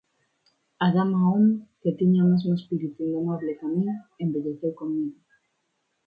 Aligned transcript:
A 0.85 0.87
Dama 0.95 1.19
Om, 1.35 1.43
que 1.81 1.91
tiña 1.99 2.25
o 2.25 2.29
mesmo 2.33 2.51
espírito 2.59 2.99
indomable 3.07 3.51
ca 3.59 3.67
min, 3.73 3.87
envelleceu 4.23 4.71
comigo. 4.81 5.17